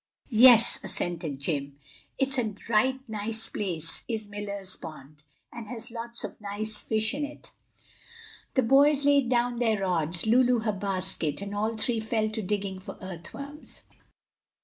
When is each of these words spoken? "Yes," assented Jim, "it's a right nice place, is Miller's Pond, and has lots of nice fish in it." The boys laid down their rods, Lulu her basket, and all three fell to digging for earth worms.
"Yes," 0.31 0.79
assented 0.83 1.37
Jim, 1.39 1.77
"it's 2.17 2.39
a 2.39 2.55
right 2.67 2.99
nice 3.07 3.47
place, 3.49 4.03
is 4.07 4.29
Miller's 4.29 4.75
Pond, 4.75 5.21
and 5.53 5.67
has 5.67 5.91
lots 5.91 6.23
of 6.23 6.41
nice 6.41 6.77
fish 6.81 7.13
in 7.13 7.23
it." 7.23 7.51
The 8.55 8.63
boys 8.63 9.05
laid 9.05 9.29
down 9.29 9.59
their 9.59 9.81
rods, 9.81 10.25
Lulu 10.25 10.61
her 10.61 10.71
basket, 10.73 11.39
and 11.43 11.53
all 11.53 11.77
three 11.77 11.99
fell 11.99 12.31
to 12.31 12.41
digging 12.41 12.79
for 12.79 12.97
earth 12.99 13.31
worms. 13.31 13.83